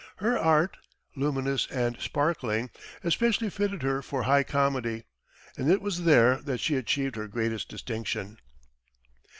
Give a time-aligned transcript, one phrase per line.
[0.15, 0.77] Her art,
[1.15, 2.71] luminous and sparkling,
[3.03, 5.03] especially fitted her for high comedy,
[5.57, 8.39] and it was there that she achieved her greatest distinction.